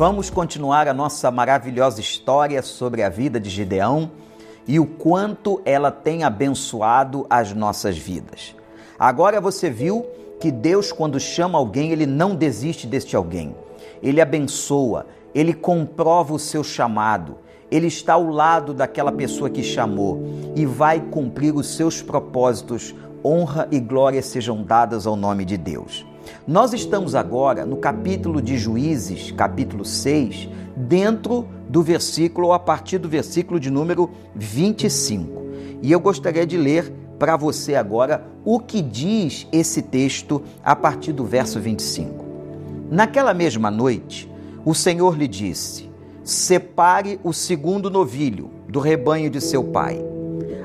Vamos 0.00 0.30
continuar 0.30 0.88
a 0.88 0.94
nossa 0.94 1.30
maravilhosa 1.30 2.00
história 2.00 2.62
sobre 2.62 3.02
a 3.02 3.10
vida 3.10 3.38
de 3.38 3.50
Gideão 3.50 4.10
e 4.66 4.80
o 4.80 4.86
quanto 4.86 5.60
ela 5.62 5.90
tem 5.90 6.24
abençoado 6.24 7.26
as 7.28 7.52
nossas 7.52 7.98
vidas. 7.98 8.56
Agora 8.98 9.42
você 9.42 9.68
viu 9.68 10.06
que 10.40 10.50
Deus, 10.50 10.90
quando 10.90 11.20
chama 11.20 11.58
alguém, 11.58 11.92
ele 11.92 12.06
não 12.06 12.34
desiste 12.34 12.86
deste 12.86 13.14
alguém. 13.14 13.54
Ele 14.02 14.22
abençoa, 14.22 15.04
ele 15.34 15.52
comprova 15.52 16.32
o 16.32 16.38
seu 16.38 16.64
chamado, 16.64 17.36
ele 17.70 17.88
está 17.88 18.14
ao 18.14 18.26
lado 18.26 18.72
daquela 18.72 19.12
pessoa 19.12 19.50
que 19.50 19.62
chamou 19.62 20.22
e 20.56 20.64
vai 20.64 20.98
cumprir 20.98 21.54
os 21.54 21.76
seus 21.76 22.00
propósitos. 22.00 22.94
Honra 23.22 23.68
e 23.70 23.78
glória 23.78 24.22
sejam 24.22 24.62
dadas 24.62 25.06
ao 25.06 25.14
nome 25.14 25.44
de 25.44 25.58
Deus. 25.58 26.09
Nós 26.46 26.72
estamos 26.72 27.14
agora 27.14 27.64
no 27.64 27.76
capítulo 27.76 28.40
de 28.40 28.58
Juízes, 28.58 29.30
capítulo 29.30 29.84
6, 29.84 30.48
dentro 30.76 31.46
do 31.68 31.82
versículo, 31.82 32.48
ou 32.48 32.52
a 32.52 32.58
partir 32.58 32.98
do 32.98 33.08
versículo 33.08 33.60
de 33.60 33.70
número 33.70 34.10
25. 34.34 35.42
E 35.82 35.92
eu 35.92 36.00
gostaria 36.00 36.46
de 36.46 36.56
ler 36.56 36.92
para 37.18 37.36
você 37.36 37.74
agora 37.74 38.26
o 38.44 38.58
que 38.58 38.80
diz 38.80 39.46
esse 39.52 39.82
texto 39.82 40.42
a 40.64 40.74
partir 40.74 41.12
do 41.12 41.24
verso 41.24 41.60
25. 41.60 42.24
Naquela 42.90 43.34
mesma 43.34 43.70
noite, 43.70 44.30
o 44.64 44.74
Senhor 44.74 45.16
lhe 45.16 45.28
disse: 45.28 45.90
Separe 46.24 47.20
o 47.22 47.32
segundo 47.32 47.90
novilho 47.90 48.50
do 48.68 48.80
rebanho 48.80 49.30
de 49.30 49.40
seu 49.40 49.64
pai, 49.64 50.02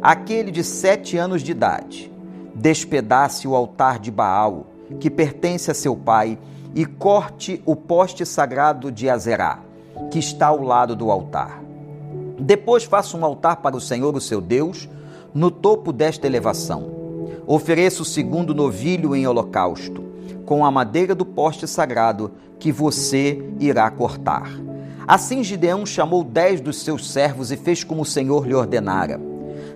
aquele 0.00 0.50
de 0.50 0.62
sete 0.62 1.16
anos 1.16 1.42
de 1.42 1.50
idade. 1.52 2.10
Despedace 2.54 3.48
o 3.48 3.56
altar 3.56 3.98
de 3.98 4.10
Baal 4.10 4.73
que 5.00 5.10
pertence 5.10 5.70
a 5.70 5.74
seu 5.74 5.96
pai, 5.96 6.38
e 6.74 6.84
corte 6.84 7.62
o 7.64 7.76
poste 7.76 8.26
sagrado 8.26 8.90
de 8.90 9.08
Azerá, 9.08 9.60
que 10.10 10.18
está 10.18 10.48
ao 10.48 10.62
lado 10.62 10.96
do 10.96 11.10
altar. 11.10 11.62
Depois 12.38 12.82
faça 12.82 13.16
um 13.16 13.24
altar 13.24 13.58
para 13.58 13.76
o 13.76 13.80
Senhor, 13.80 14.14
o 14.16 14.20
seu 14.20 14.40
Deus, 14.40 14.88
no 15.32 15.50
topo 15.50 15.92
desta 15.92 16.26
elevação. 16.26 16.92
Ofereça 17.46 18.02
o 18.02 18.04
segundo 18.04 18.54
novilho 18.54 19.14
em 19.14 19.26
holocausto, 19.26 20.02
com 20.44 20.64
a 20.64 20.70
madeira 20.70 21.14
do 21.14 21.24
poste 21.24 21.66
sagrado 21.68 22.32
que 22.58 22.72
você 22.72 23.40
irá 23.60 23.88
cortar. 23.90 24.50
Assim 25.06 25.44
Gideão 25.44 25.86
chamou 25.86 26.24
dez 26.24 26.60
dos 26.60 26.78
seus 26.78 27.10
servos 27.10 27.52
e 27.52 27.56
fez 27.56 27.84
como 27.84 28.02
o 28.02 28.06
Senhor 28.06 28.46
lhe 28.46 28.54
ordenara. 28.54 29.20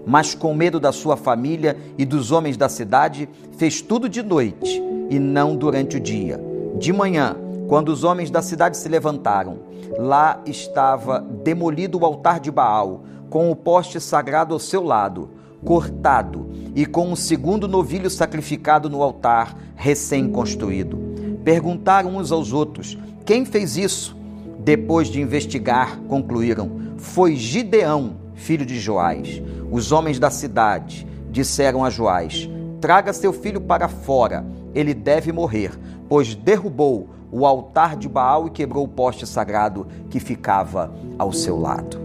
Mas 0.07 0.35
com 0.35 0.55
medo 0.55 0.81
da 0.81 0.91
sua 0.91 1.17
família 1.17 1.77
e 1.97 2.05
dos 2.05 2.33
homens 2.33 2.57
da 2.57 2.69
cidade, 2.69 3.29
fez 3.57 3.83
tudo 3.83 4.09
de 4.09 4.23
noite 4.23 4.88
e 5.11 5.19
não 5.19 5.57
durante 5.57 5.97
o 5.97 6.01
dia. 6.01 6.41
De 6.79 6.93
manhã, 6.93 7.37
quando 7.69 7.91
os 7.91 8.05
homens 8.05 8.31
da 8.31 8.41
cidade 8.41 8.77
se 8.77 8.89
levantaram, 8.89 9.59
lá 9.99 10.41
estava 10.47 11.21
demolido 11.21 11.99
o 11.99 12.05
altar 12.05 12.41
de 12.41 12.51
Baal, 12.51 13.05
com 13.29 13.51
o 13.51 13.57
poste 13.57 14.01
sagrado 14.01 14.55
ao 14.55 14.61
seu 14.61 14.83
lado, 14.83 15.31
cortado, 15.65 16.49
e 16.75 16.87
com 16.87 17.09
um 17.09 17.17
segundo 17.17 17.69
novilho 17.69 18.09
sacrificado 18.09 18.89
no 18.89 19.03
altar, 19.03 19.57
recém-construído. 19.75 20.99
Perguntaram 21.45 22.17
uns 22.17 22.33
aos 22.33 22.53
outros: 22.53 22.97
Quem 23.25 23.45
fez 23.45 23.77
isso? 23.77 24.17
Depois 24.61 25.09
de 25.09 25.21
investigar, 25.21 25.99
concluíram: 26.09 26.71
Foi 26.97 27.37
Gideão, 27.37 28.17
filho 28.35 28.65
de 28.65 28.79
Joás. 28.79 29.43
Os 29.71 29.93
homens 29.93 30.19
da 30.19 30.31
cidade 30.31 31.07
disseram 31.31 31.85
a 31.85 31.91
Joás: 31.91 32.49
Traga 32.81 33.13
seu 33.13 33.33
filho 33.33 33.61
para 33.61 33.89
fora 33.89 34.45
ele 34.75 34.95
deve 34.95 35.33
morrer, 35.33 35.73
pois 36.09 36.35
derrubou 36.35 37.09
o 37.31 37.45
altar 37.45 37.97
de 37.97 38.09
Baal 38.09 38.47
e 38.47 38.51
quebrou 38.51 38.85
o 38.85 38.89
poste 38.89 39.27
sagrado 39.27 39.87
que 40.09 40.19
ficava 40.19 40.93
ao 41.19 41.33
seu 41.33 41.59
lado. 41.59 41.99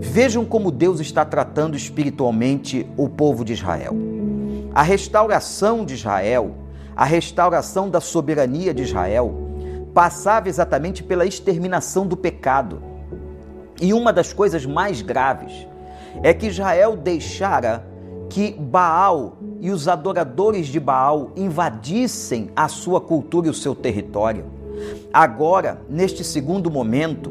Vejam 0.00 0.44
como 0.44 0.70
Deus 0.70 1.00
está 1.00 1.24
tratando 1.24 1.76
espiritualmente 1.76 2.86
o 2.96 3.08
povo 3.08 3.44
de 3.44 3.52
Israel. 3.52 3.96
A 4.74 4.82
restauração 4.82 5.84
de 5.84 5.94
Israel, 5.94 6.54
a 6.96 7.04
restauração 7.04 7.88
da 7.88 8.00
soberania 8.00 8.74
de 8.74 8.82
Israel, 8.82 9.34
passava 9.94 10.48
exatamente 10.48 11.02
pela 11.02 11.26
exterminação 11.26 12.06
do 12.06 12.16
pecado. 12.16 12.82
E 13.80 13.92
uma 13.92 14.12
das 14.12 14.32
coisas 14.32 14.66
mais 14.66 15.02
graves 15.02 15.66
é 16.22 16.32
que 16.34 16.46
Israel 16.46 16.96
deixara 16.96 17.86
que 18.32 18.50
Baal 18.58 19.36
e 19.60 19.70
os 19.70 19.86
adoradores 19.86 20.66
de 20.68 20.80
Baal 20.80 21.32
invadissem 21.36 22.48
a 22.56 22.66
sua 22.66 22.98
cultura 22.98 23.46
e 23.46 23.50
o 23.50 23.54
seu 23.54 23.74
território. 23.74 24.46
Agora, 25.12 25.82
neste 25.86 26.24
segundo 26.24 26.70
momento, 26.70 27.30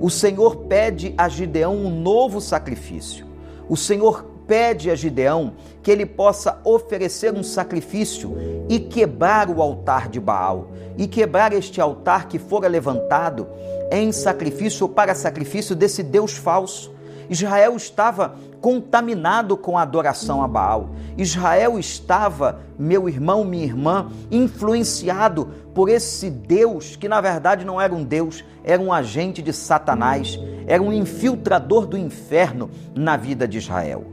o 0.00 0.10
Senhor 0.10 0.56
pede 0.56 1.14
a 1.16 1.28
Gideão 1.28 1.76
um 1.76 1.88
novo 2.00 2.40
sacrifício. 2.40 3.24
O 3.68 3.76
Senhor 3.76 4.24
pede 4.48 4.90
a 4.90 4.96
Gideão 4.96 5.52
que 5.84 5.90
ele 5.92 6.04
possa 6.04 6.60
oferecer 6.64 7.32
um 7.32 7.44
sacrifício 7.44 8.36
e 8.68 8.80
quebrar 8.80 9.48
o 9.48 9.62
altar 9.62 10.08
de 10.08 10.18
Baal, 10.18 10.72
e 10.98 11.06
quebrar 11.06 11.52
este 11.52 11.80
altar 11.80 12.26
que 12.26 12.40
fora 12.40 12.66
levantado 12.66 13.46
em 13.92 14.10
sacrifício 14.10 14.88
para 14.88 15.14
sacrifício 15.14 15.76
desse 15.76 16.02
Deus 16.02 16.32
falso. 16.32 16.90
Israel 17.30 17.76
estava 17.76 18.34
contaminado 18.60 19.56
com 19.56 19.78
a 19.78 19.82
adoração 19.82 20.42
a 20.42 20.48
Baal. 20.48 20.90
Israel 21.16 21.78
estava, 21.78 22.58
meu 22.76 23.08
irmão, 23.08 23.44
minha 23.44 23.64
irmã, 23.64 24.10
influenciado 24.32 25.48
por 25.72 25.88
esse 25.88 26.28
Deus 26.28 26.96
que 26.96 27.08
na 27.08 27.20
verdade 27.20 27.64
não 27.64 27.80
era 27.80 27.94
um 27.94 28.02
Deus, 28.02 28.44
era 28.64 28.82
um 28.82 28.92
agente 28.92 29.40
de 29.40 29.52
Satanás, 29.52 30.40
era 30.66 30.82
um 30.82 30.92
infiltrador 30.92 31.86
do 31.86 31.96
inferno 31.96 32.68
na 32.96 33.16
vida 33.16 33.46
de 33.46 33.58
Israel. 33.58 34.04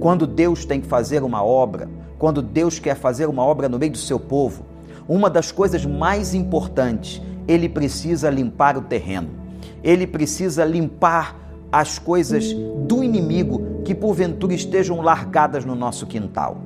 Quando 0.00 0.26
Deus 0.26 0.64
tem 0.64 0.80
que 0.80 0.86
fazer 0.86 1.22
uma 1.22 1.44
obra, 1.44 1.90
quando 2.18 2.40
Deus 2.40 2.78
quer 2.78 2.96
fazer 2.96 3.28
uma 3.28 3.44
obra 3.44 3.68
no 3.68 3.78
meio 3.78 3.92
do 3.92 3.98
seu 3.98 4.18
povo, 4.18 4.64
uma 5.06 5.28
das 5.28 5.52
coisas 5.52 5.84
mais 5.84 6.32
importantes, 6.32 7.20
ele 7.46 7.68
precisa 7.68 8.30
limpar 8.30 8.78
o 8.78 8.82
terreno. 8.82 9.28
Ele 9.82 10.06
precisa 10.06 10.64
limpar 10.64 11.41
as 11.72 11.98
coisas 11.98 12.52
do 12.52 13.02
inimigo 13.02 13.82
que 13.82 13.94
porventura 13.94 14.52
estejam 14.52 15.00
largadas 15.00 15.64
no 15.64 15.74
nosso 15.74 16.06
quintal. 16.06 16.58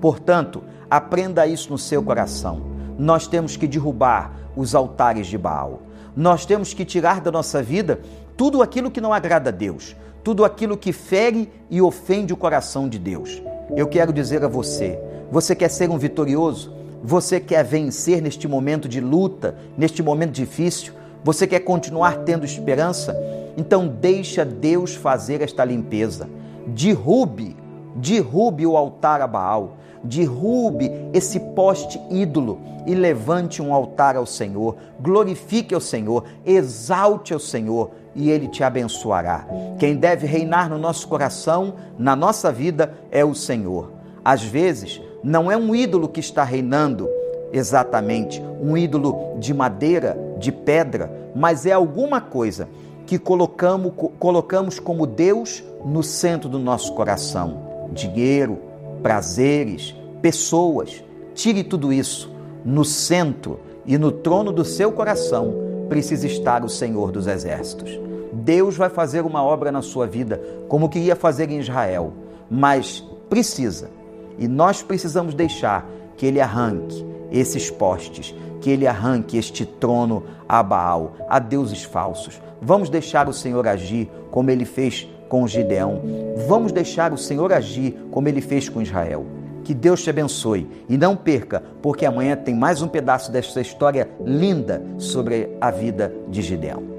Portanto, 0.00 0.64
aprenda 0.90 1.46
isso 1.46 1.70
no 1.70 1.78
seu 1.78 2.02
coração. 2.02 2.62
Nós 2.98 3.26
temos 3.26 3.56
que 3.56 3.66
derrubar 3.66 4.32
os 4.56 4.74
altares 4.74 5.26
de 5.26 5.36
Baal. 5.36 5.82
Nós 6.16 6.46
temos 6.46 6.72
que 6.72 6.84
tirar 6.84 7.20
da 7.20 7.30
nossa 7.30 7.62
vida 7.62 8.00
tudo 8.36 8.62
aquilo 8.62 8.90
que 8.90 9.00
não 9.00 9.12
agrada 9.12 9.50
a 9.50 9.52
Deus, 9.52 9.94
tudo 10.22 10.44
aquilo 10.44 10.76
que 10.76 10.92
fere 10.92 11.52
e 11.70 11.82
ofende 11.82 12.32
o 12.32 12.36
coração 12.36 12.88
de 12.88 12.98
Deus. 12.98 13.42
Eu 13.76 13.86
quero 13.86 14.12
dizer 14.12 14.44
a 14.44 14.48
você: 14.48 14.98
você 15.30 15.54
quer 15.54 15.68
ser 15.68 15.90
um 15.90 15.98
vitorioso? 15.98 16.72
Você 17.02 17.38
quer 17.38 17.62
vencer 17.62 18.22
neste 18.22 18.48
momento 18.48 18.88
de 18.88 19.00
luta, 19.00 19.56
neste 19.76 20.02
momento 20.02 20.32
difícil? 20.32 20.94
Você 21.24 21.46
quer 21.46 21.60
continuar 21.60 22.18
tendo 22.18 22.44
esperança? 22.44 23.16
Então 23.56 23.88
deixa 23.88 24.44
Deus 24.44 24.94
fazer 24.94 25.40
esta 25.40 25.64
limpeza. 25.64 26.28
Derrube, 26.66 27.56
derrube 27.96 28.66
o 28.66 28.76
altar 28.76 29.22
a 29.22 29.26
Baal, 29.26 29.78
derrube 30.02 30.90
esse 31.14 31.40
poste 31.40 31.98
ídolo 32.10 32.60
e 32.86 32.94
levante 32.94 33.62
um 33.62 33.72
altar 33.72 34.16
ao 34.16 34.26
Senhor. 34.26 34.76
Glorifique 35.00 35.74
ao 35.74 35.80
Senhor, 35.80 36.24
exalte 36.44 37.32
ao 37.32 37.40
Senhor 37.40 37.92
e 38.14 38.30
ele 38.30 38.46
te 38.46 38.62
abençoará. 38.62 39.46
Quem 39.78 39.96
deve 39.96 40.26
reinar 40.26 40.68
no 40.68 40.76
nosso 40.76 41.08
coração, 41.08 41.76
na 41.98 42.14
nossa 42.14 42.52
vida, 42.52 42.92
é 43.10 43.24
o 43.24 43.34
Senhor. 43.34 43.92
Às 44.22 44.42
vezes, 44.42 45.00
não 45.22 45.50
é 45.50 45.56
um 45.56 45.74
ídolo 45.74 46.06
que 46.06 46.20
está 46.20 46.44
reinando, 46.44 47.08
exatamente 47.54 48.42
um 48.60 48.76
ídolo 48.76 49.36
de 49.38 49.54
madeira, 49.54 50.18
de 50.38 50.50
pedra, 50.50 51.30
mas 51.34 51.64
é 51.64 51.72
alguma 51.72 52.20
coisa 52.20 52.68
que 53.06 53.18
colocamos, 53.18 53.92
colocamos 54.18 54.80
como 54.80 55.06
Deus 55.06 55.62
no 55.84 56.02
centro 56.02 56.48
do 56.48 56.58
nosso 56.58 56.92
coração. 56.94 57.88
Dinheiro, 57.92 58.58
prazeres, 59.02 59.94
pessoas. 60.20 61.04
Tire 61.34 61.62
tudo 61.62 61.92
isso. 61.92 62.32
No 62.64 62.84
centro 62.84 63.60
e 63.86 63.96
no 63.98 64.10
trono 64.10 64.50
do 64.50 64.64
seu 64.64 64.90
coração 64.90 65.54
precisa 65.88 66.26
estar 66.26 66.64
o 66.64 66.68
Senhor 66.68 67.12
dos 67.12 67.26
Exércitos. 67.26 68.00
Deus 68.32 68.76
vai 68.76 68.88
fazer 68.88 69.20
uma 69.20 69.44
obra 69.44 69.70
na 69.70 69.82
sua 69.82 70.06
vida, 70.06 70.42
como 70.66 70.88
queria 70.88 71.14
fazer 71.14 71.50
em 71.50 71.60
Israel, 71.60 72.12
mas 72.50 73.04
precisa. 73.28 73.90
E 74.38 74.48
nós 74.48 74.82
precisamos 74.82 75.34
deixar 75.34 75.88
que 76.16 76.26
Ele 76.26 76.40
arranque 76.40 77.13
esses 77.30 77.70
postes, 77.70 78.34
que 78.60 78.70
Ele 78.70 78.86
arranque 78.86 79.36
este 79.36 79.66
trono 79.66 80.22
a 80.48 80.62
Baal, 80.62 81.14
a 81.28 81.38
deuses 81.38 81.84
falsos. 81.84 82.40
Vamos 82.60 82.88
deixar 82.88 83.28
o 83.28 83.32
Senhor 83.32 83.66
agir 83.66 84.10
como 84.30 84.50
ele 84.50 84.64
fez 84.64 85.08
com 85.28 85.46
Gideão. 85.46 86.00
Vamos 86.46 86.72
deixar 86.72 87.12
o 87.12 87.18
Senhor 87.18 87.52
agir 87.52 87.96
como 88.10 88.28
ele 88.28 88.40
fez 88.40 88.68
com 88.68 88.80
Israel. 88.80 89.26
Que 89.64 89.74
Deus 89.74 90.02
te 90.02 90.10
abençoe 90.10 90.68
e 90.88 90.96
não 90.96 91.16
perca, 91.16 91.62
porque 91.82 92.04
amanhã 92.04 92.36
tem 92.36 92.54
mais 92.54 92.82
um 92.82 92.88
pedaço 92.88 93.32
desta 93.32 93.60
história 93.60 94.08
linda 94.24 94.82
sobre 94.98 95.56
a 95.60 95.70
vida 95.70 96.14
de 96.28 96.42
Gideão. 96.42 96.93